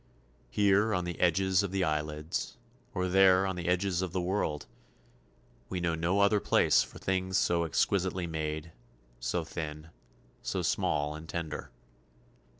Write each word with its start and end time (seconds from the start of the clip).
Here 0.49 0.95
on 0.95 1.03
the 1.05 1.19
edges 1.19 1.61
of 1.61 1.69
the 1.69 1.83
eyelids, 1.83 2.57
or 2.95 3.07
there 3.07 3.45
on 3.45 3.55
the 3.55 3.67
edges 3.67 4.01
of 4.01 4.13
the 4.13 4.19
world 4.19 4.65
we 5.69 5.79
know 5.79 5.93
no 5.93 6.21
other 6.21 6.39
place 6.39 6.81
for 6.81 6.97
things 6.97 7.37
so 7.37 7.65
exquisitely 7.65 8.25
made, 8.25 8.71
so 9.19 9.43
thin, 9.43 9.91
so 10.41 10.63
small 10.63 11.13
and 11.13 11.29
tender. 11.29 11.69